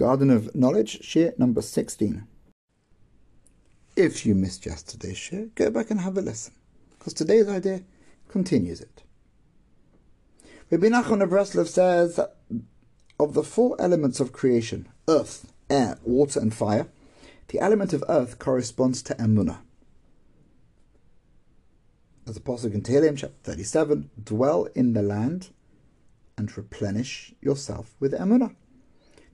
Garden 0.00 0.30
of 0.30 0.54
Knowledge, 0.54 1.00
Shiur 1.02 1.38
number 1.38 1.60
16. 1.60 2.26
If 3.96 4.24
you 4.24 4.34
missed 4.34 4.64
yesterday's 4.64 5.18
Shiur, 5.18 5.54
go 5.54 5.70
back 5.70 5.90
and 5.90 6.00
have 6.00 6.16
a 6.16 6.22
listen, 6.22 6.54
because 6.98 7.12
today's 7.12 7.46
idea 7.50 7.82
continues 8.26 8.80
it. 8.80 9.02
Rabbi 10.70 10.86
Nachman 10.86 11.22
of 11.22 11.28
Breslov 11.28 11.66
says 11.66 12.16
that 12.16 12.34
of 13.18 13.34
the 13.34 13.42
four 13.42 13.76
elements 13.78 14.20
of 14.20 14.32
creation, 14.32 14.88
earth, 15.06 15.52
air, 15.68 15.98
water, 16.02 16.40
and 16.40 16.54
fire, 16.54 16.88
the 17.48 17.60
element 17.60 17.92
of 17.92 18.02
earth 18.08 18.38
corresponds 18.38 19.02
to 19.02 19.14
Emunah. 19.16 19.58
As 22.26 22.36
the 22.36 22.40
Apostle 22.40 22.72
in 22.72 22.82
chapter 22.82 23.28
37, 23.42 24.08
dwell 24.24 24.66
in 24.74 24.94
the 24.94 25.02
land 25.02 25.50
and 26.38 26.56
replenish 26.56 27.34
yourself 27.42 27.94
with 28.00 28.14
Emunah. 28.14 28.54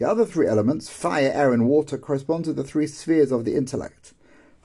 The 0.00 0.08
other 0.08 0.24
three 0.24 0.46
elements, 0.46 0.88
fire, 0.88 1.30
air, 1.30 1.52
and 1.52 1.68
water, 1.68 1.98
correspond 1.98 2.46
to 2.46 2.54
the 2.54 2.64
three 2.64 2.86
spheres 2.86 3.30
of 3.30 3.44
the 3.44 3.54
intellect. 3.54 4.14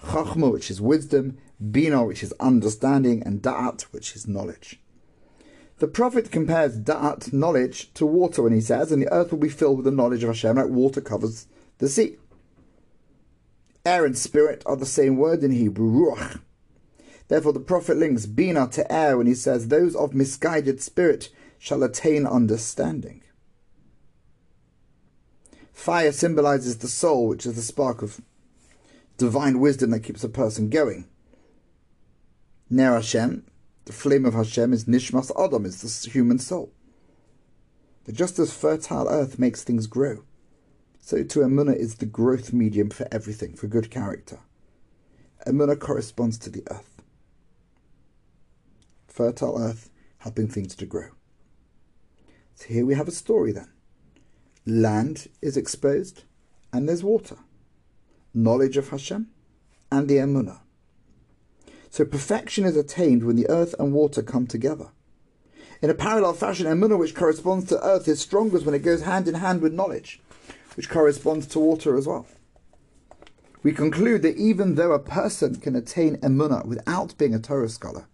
Chachma, 0.02 0.50
which 0.50 0.72
is 0.72 0.80
wisdom, 0.80 1.38
Bina, 1.72 2.06
which 2.06 2.24
is 2.24 2.34
understanding, 2.40 3.22
and 3.22 3.42
Da'at, 3.42 3.82
which 3.92 4.16
is 4.16 4.30
knowledge. 4.30 4.80
The 5.80 5.90
prophet 5.90 6.32
compares 6.32 6.80
Da'at, 6.80 7.34
knowledge, 7.34 7.94
to 7.96 8.06
water 8.06 8.44
when 8.44 8.54
he 8.54 8.62
says, 8.62 8.94
and 8.94 9.02
the 9.02 9.12
earth 9.12 9.32
will 9.32 9.40
be 9.40 9.50
filled 9.50 9.76
with 9.76 9.84
the 9.84 9.92
knowledge 9.92 10.24
of 10.24 10.30
Hashem, 10.30 10.56
like 10.56 10.68
water 10.68 11.02
covers 11.02 11.48
the 11.80 11.90
sea. 11.90 12.16
Air 13.86 14.06
and 14.06 14.18
spirit 14.18 14.64
are 14.66 14.78
the 14.78 14.86
same 14.86 15.18
word 15.18 15.44
in 15.44 15.52
Hebrew, 15.52 15.92
ruach. 15.92 16.40
Therefore, 17.28 17.52
the 17.52 17.60
prophet 17.60 17.98
links 17.98 18.26
Bina 18.26 18.70
to 18.70 18.90
air 18.90 19.18
when 19.18 19.28
he 19.28 19.36
says, 19.36 19.68
Those 19.68 19.98
of 19.98 20.14
misguided 20.14 20.82
spirit 20.82 21.28
shall 21.60 21.84
attain 21.84 22.26
understanding. 22.26 23.22
Fire 25.86 26.12
symbolizes 26.12 26.80
the 26.80 26.88
soul, 26.88 27.28
which 27.28 27.46
is 27.46 27.54
the 27.54 27.62
spark 27.62 28.02
of 28.02 28.20
divine 29.20 29.60
wisdom 29.60 29.92
that 29.92 30.00
keeps 30.00 30.24
a 30.24 30.30
person 30.30 30.72
going. 30.72 31.06
Ner 32.72 32.96
Hashem, 32.96 33.46
the 33.86 33.94
flame 33.94 34.26
of 34.26 34.34
Hashem, 34.34 34.74
is 34.74 34.86
Nishmas 34.86 35.30
Adam, 35.40 35.64
is 35.64 35.82
the 35.82 36.10
human 36.10 36.40
soul. 36.40 36.72
But 38.04 38.16
just 38.16 38.40
as 38.40 38.52
fertile 38.52 39.08
earth 39.08 39.38
makes 39.38 39.64
things 39.64 39.86
grow, 39.86 40.24
so 41.00 41.22
too 41.22 41.42
Emunah 41.42 41.76
is 41.76 41.98
the 41.98 42.08
growth 42.08 42.52
medium 42.52 42.90
for 42.90 43.08
everything, 43.12 43.54
for 43.54 43.68
good 43.68 43.92
character. 43.92 44.40
Emunah 45.46 45.80
corresponds 45.80 46.40
to 46.40 46.50
the 46.50 46.64
earth. 46.72 47.00
Fertile 49.08 49.62
earth 49.62 49.92
helping 50.18 50.48
things 50.48 50.74
to 50.78 50.88
grow. 50.88 51.10
So 52.56 52.70
here 52.70 52.88
we 52.88 52.96
have 52.96 53.08
a 53.08 53.12
story 53.12 53.52
then. 53.52 53.70
Land 54.66 55.28
is 55.42 55.58
exposed, 55.58 56.24
and 56.74 56.90
there's 56.90 57.04
water. 57.04 57.38
Knowledge 58.34 58.78
of 58.78 58.90
Hashem, 58.90 59.28
and 59.92 60.08
the 60.08 60.18
Emunah. 60.18 60.60
So 61.90 62.04
perfection 62.04 62.66
is 62.66 62.76
attained 62.76 63.24
when 63.24 63.36
the 63.36 63.50
earth 63.50 63.76
and 63.80 63.94
water 63.94 64.22
come 64.22 64.48
together. 64.48 64.90
In 65.82 65.90
a 65.90 65.94
parallel 65.94 66.34
fashion, 66.34 66.66
Emunah, 66.66 66.98
which 66.98 67.16
corresponds 67.16 67.68
to 67.68 67.82
earth, 67.86 68.08
is 68.08 68.20
strongest 68.20 68.66
when 68.66 68.76
it 68.76 68.80
goes 68.80 69.04
hand 69.04 69.28
in 69.28 69.36
hand 69.36 69.62
with 69.62 69.74
knowledge, 69.74 70.20
which 70.76 70.90
corresponds 70.90 71.46
to 71.48 71.60
water 71.60 71.96
as 71.96 72.08
well. 72.08 72.26
We 73.62 73.72
conclude 73.72 74.24
that 74.24 74.38
even 74.38 74.76
though 74.76 74.92
a 74.92 75.00
person 75.00 75.56
can 75.56 75.76
attain 75.76 76.18
Emunah 76.18 76.66
without 76.66 77.18
being 77.18 77.34
a 77.34 77.40
Torah 77.40 77.70
scholar, 77.70 78.08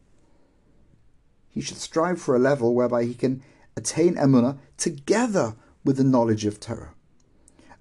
he 1.50 1.62
should 1.62 1.78
strive 1.78 2.22
for 2.22 2.36
a 2.36 2.40
level 2.40 2.74
whereby 2.74 3.06
he 3.06 3.14
can 3.14 3.42
attain 3.76 4.16
Emunah 4.16 4.58
together 4.78 5.56
with 5.84 5.98
the 5.98 6.04
knowledge 6.04 6.46
of 6.46 6.60
Torah. 6.60 6.94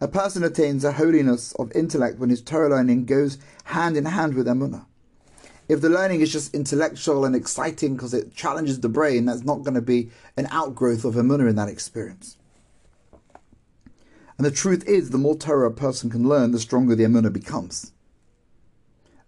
A 0.00 0.08
person 0.08 0.42
attains 0.42 0.82
a 0.82 0.92
holiness 0.92 1.52
of 1.56 1.70
intellect 1.72 2.18
when 2.18 2.30
his 2.30 2.40
Torah 2.40 2.70
learning 2.70 3.04
goes 3.04 3.36
hand 3.64 3.96
in 3.96 4.06
hand 4.06 4.34
with 4.34 4.46
Emunah. 4.46 4.86
If 5.68 5.82
the 5.82 5.90
learning 5.90 6.20
is 6.20 6.32
just 6.32 6.54
intellectual 6.54 7.24
and 7.24 7.36
exciting 7.36 7.94
because 7.94 8.14
it 8.14 8.34
challenges 8.34 8.80
the 8.80 8.88
brain, 8.88 9.26
that's 9.26 9.44
not 9.44 9.62
going 9.62 9.74
to 9.74 9.82
be 9.82 10.10
an 10.36 10.48
outgrowth 10.50 11.04
of 11.04 11.14
Emunah 11.14 11.50
in 11.50 11.56
that 11.56 11.68
experience. 11.68 12.38
And 14.38 14.46
the 14.46 14.50
truth 14.50 14.88
is, 14.88 15.10
the 15.10 15.18
more 15.18 15.36
Torah 15.36 15.68
a 15.68 15.72
person 15.72 16.08
can 16.08 16.26
learn, 16.26 16.52
the 16.52 16.58
stronger 16.58 16.94
the 16.94 17.04
Emunah 17.04 17.32
becomes. 17.32 17.92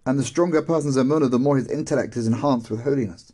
And 0.07 0.17
the 0.17 0.23
stronger 0.23 0.57
a 0.57 0.63
person's 0.63 0.97
Emunah, 0.97 1.29
the 1.29 1.37
more 1.37 1.55
his 1.55 1.69
intellect 1.69 2.17
is 2.17 2.25
enhanced 2.25 2.71
with 2.71 2.83
holiness. 2.83 3.31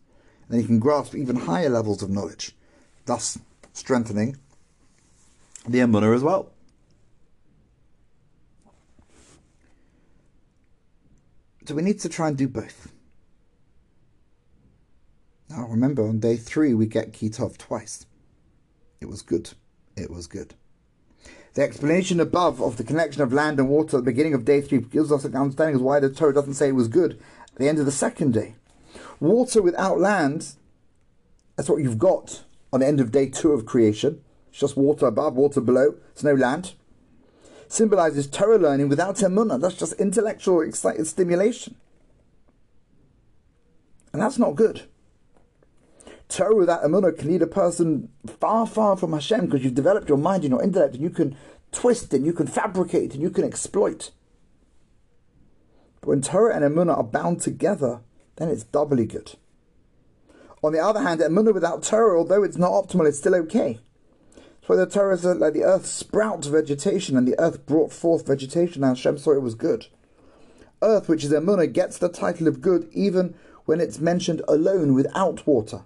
And 0.50 0.59
he 0.59 0.68
can 0.68 0.80
grasp 0.80 1.16
even 1.16 1.38
higher 1.38 1.69
levels 1.69 2.03
of 2.03 2.09
knowledge, 2.09 2.53
thus 3.06 3.40
strengthening 3.72 4.36
the 5.72 5.80
Emunah 5.80 6.16
as 6.16 6.24
well. 6.24 6.52
So 11.66 11.75
we 11.75 11.84
need 11.84 12.00
to 12.00 12.09
try 12.09 12.28
and 12.28 12.38
do 12.38 12.47
both. 12.47 12.91
Now 15.50 15.68
remember, 15.68 16.07
on 16.07 16.19
day 16.19 16.35
three 16.38 16.74
we 16.74 16.85
get 16.85 17.13
Kitov 17.13 17.57
twice. 17.57 18.06
It 19.02 19.07
was 19.07 19.22
good. 19.22 19.52
It 19.96 20.09
was 20.09 20.28
good. 20.28 20.56
The 21.53 21.63
explanation 21.63 22.19
above 22.19 22.62
of 22.62 22.78
the 22.78 22.84
connection 22.84 23.22
of 23.22 23.34
land 23.34 23.59
and 23.59 23.69
water 23.69 23.97
at 23.97 24.03
the 24.03 24.12
beginning 24.12 24.34
of 24.34 24.46
day 24.46 24.62
three 24.62 24.80
gives 24.80 25.12
us 25.12 25.25
an 25.25 25.36
understanding 25.36 25.75
of 25.75 25.81
why 25.81 26.00
the 26.00 26.09
Torah 26.09 26.34
doesn't 26.34 26.53
say 26.53 26.69
it 26.69 26.75
was 26.75 26.88
good 26.88 27.19
at 27.51 27.57
the 27.57 27.68
end 27.68 27.80
of 27.80 27.86
the 27.86 27.91
second 27.91 28.34
day. 28.34 28.56
Water 29.19 29.62
without 29.62 30.00
land, 30.00 30.53
that's 31.56 31.69
what 31.69 31.81
you've 31.81 32.00
got 32.00 32.44
on 32.72 32.80
the 32.80 32.88
end 32.88 33.00
of 33.00 33.12
day 33.12 33.28
two 33.28 33.51
of 33.51 33.66
creation. 33.66 34.22
It's 34.50 34.60
just 34.60 34.78
water 34.78 35.06
above, 35.06 35.36
water 35.36 35.62
below. 35.62 35.96
There's 36.14 36.24
no 36.24 36.34
land. 36.34 36.74
Symbolizes 37.68 38.28
Torah 38.28 38.58
learning 38.58 38.90
without 38.90 39.18
emunah. 39.18 39.62
That's 39.62 39.76
just 39.76 39.94
intellectual 39.94 40.62
excited 40.62 41.06
stimulation. 41.06 41.76
And 44.12 44.22
that's 44.22 44.40
not 44.40 44.56
good. 44.56 44.84
Torah 46.28 46.56
without 46.56 46.84
emunah 46.84 47.18
can 47.18 47.28
lead 47.28 47.42
a 47.42 47.48
person 47.48 48.10
far, 48.40 48.66
far 48.66 48.98
from 48.98 49.14
Hashem 49.14 49.46
because 49.46 49.64
you've 49.64 49.76
developed 49.76 50.10
your 50.10 50.18
mind 50.18 50.44
and 50.44 50.52
your 50.52 50.64
intellect 50.64 50.96
and 50.96 51.04
you 51.04 51.10
can 51.10 51.36
twist 51.72 52.14
and 52.14 52.26
you 52.26 52.34
can 52.34 52.48
fabricate 52.48 53.14
and 53.14 53.22
you 53.22 53.30
can 53.30 53.44
exploit. 53.44 54.12
But 56.02 56.10
when 56.10 56.22
Torah 56.22 56.56
and 56.56 56.64
emunah 56.64 56.98
are 56.98 57.04
bound 57.04 57.42
together, 57.42 58.02
then 58.38 58.50
it's 58.50 58.64
doubly 58.64 59.06
good. 59.06 59.34
On 60.64 60.74
the 60.74 60.80
other 60.80 61.02
hand, 61.02 61.22
emunah 61.22 61.54
without 61.54 61.84
Torah, 61.84 62.18
although 62.18 62.44
it's 62.44 62.58
not 62.58 62.72
optimal, 62.72 63.08
it's 63.08 63.18
still 63.18 63.36
okay. 63.36 63.80
For 64.69 64.75
the 64.75 64.85
Torah 64.85 65.18
says 65.18 65.38
like 65.38 65.53
the 65.53 65.63
earth 65.63 65.88
sprouts 65.88 66.46
vegetation, 66.46 67.18
and 67.18 67.28
the 67.28 67.40
earth 67.40 67.66
brought 67.66 67.91
forth 67.91 68.28
vegetation, 68.28 68.84
and 68.84 68.96
Hashem 68.96 69.18
saw 69.18 69.31
it 69.31 69.41
was 69.41 69.56
good. 69.56 69.88
Earth, 70.84 71.09
which 71.09 71.24
is 71.24 71.31
Emunah, 71.31 71.74
gets 71.74 71.97
the 71.97 72.07
title 72.07 72.47
of 72.47 72.62
good 72.62 72.88
even 72.91 73.34
when 73.66 73.81
it's 73.81 73.97
mentioned 73.97 74.44
alone 74.47 74.94
without 74.94 75.47
water. 75.47 75.85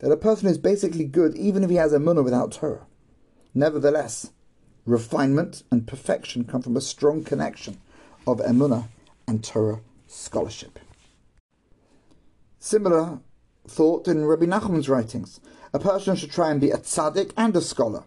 That 0.00 0.12
a 0.12 0.18
person 0.18 0.50
is 0.50 0.58
basically 0.58 1.06
good 1.06 1.34
even 1.34 1.64
if 1.64 1.70
he 1.70 1.76
has 1.76 1.94
Emunah 1.94 2.22
without 2.22 2.52
Torah. 2.52 2.84
Nevertheless, 3.54 4.32
refinement 4.84 5.62
and 5.70 5.86
perfection 5.86 6.44
come 6.44 6.60
from 6.60 6.76
a 6.76 6.82
strong 6.82 7.24
connection 7.24 7.78
of 8.26 8.40
Emunah 8.40 8.88
and 9.26 9.42
Torah 9.42 9.80
scholarship. 10.06 10.78
Similar 12.58 13.20
thought 13.66 14.08
in 14.08 14.26
Rabbi 14.26 14.44
Nachman's 14.44 14.90
writings 14.90 15.40
a 15.72 15.78
person 15.78 16.16
should 16.16 16.32
try 16.32 16.50
and 16.50 16.60
be 16.60 16.70
a 16.70 16.78
tzaddik 16.78 17.32
and 17.36 17.56
a 17.56 17.60
scholar. 17.60 18.04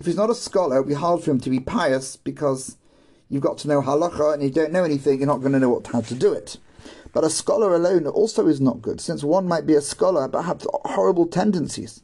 If 0.00 0.06
he's 0.06 0.16
not 0.16 0.30
a 0.30 0.34
scholar, 0.34 0.76
it 0.76 0.80
would 0.80 0.88
be 0.88 0.94
hard 0.94 1.22
for 1.22 1.30
him 1.30 1.40
to 1.40 1.50
be 1.50 1.60
pious 1.60 2.16
because 2.16 2.76
you've 3.28 3.42
got 3.42 3.58
to 3.58 3.68
know 3.68 3.82
halacha 3.82 4.34
and 4.34 4.42
you 4.42 4.50
don't 4.50 4.72
know 4.72 4.84
anything, 4.84 5.18
you're 5.18 5.26
not 5.26 5.40
going 5.40 5.52
to 5.52 5.60
know 5.60 5.82
how 5.92 6.00
to 6.00 6.14
do 6.14 6.32
it. 6.32 6.58
But 7.12 7.24
a 7.24 7.30
scholar 7.30 7.74
alone 7.74 8.06
also 8.06 8.48
is 8.48 8.60
not 8.60 8.82
good, 8.82 9.00
since 9.00 9.22
one 9.22 9.46
might 9.46 9.66
be 9.66 9.74
a 9.74 9.80
scholar 9.80 10.26
but 10.28 10.42
have 10.42 10.66
horrible 10.84 11.26
tendencies. 11.26 12.02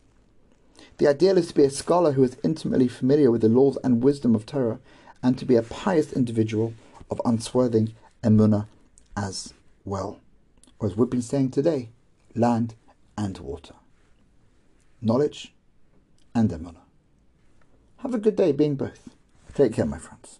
The 0.99 1.09
ideal 1.09 1.39
is 1.39 1.49
to 1.49 1.55
be 1.55 1.65
a 1.65 1.71
scholar 1.71 2.13
who 2.13 2.23
is 2.23 2.37
intimately 2.45 2.87
familiar 2.87 3.31
with 3.31 3.41
the 3.41 3.49
laws 3.49 3.79
and 3.83 4.05
wisdom 4.05 4.35
of 4.35 4.47
Torah, 4.47 4.79
and 5.23 5.37
to 5.39 5.45
be 5.45 5.57
a 5.57 5.63
pious 5.63 6.13
individual 6.13 6.75
of 7.11 7.21
unswerving 7.25 7.95
emunah 8.23 8.67
as 9.17 9.53
well. 9.85 10.21
Or 10.79 10.89
as 10.89 10.97
we've 10.97 11.11
been 11.11 11.23
saying 11.23 11.51
today, 11.51 11.89
land 12.35 12.75
and 13.19 13.37
water 13.39 13.75
knowledge 15.03 15.55
and 16.35 16.51
emunah. 16.51 16.85
Have 17.99 18.15
a 18.15 18.19
good 18.19 18.37
day 18.37 18.53
being 18.53 18.77
both. 18.77 19.09
Take 19.55 19.75
care, 19.75 19.87
my 19.87 19.99
friends. 19.99 20.39